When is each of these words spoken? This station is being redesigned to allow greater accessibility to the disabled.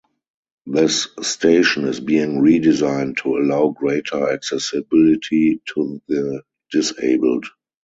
This 0.65 1.09
station 1.21 1.85
is 1.87 1.99
being 1.99 2.41
redesigned 2.41 3.17
to 3.17 3.37
allow 3.37 3.67
greater 3.67 4.29
accessibility 4.33 5.61
to 5.75 6.01
the 6.07 6.41
disabled. 6.71 7.45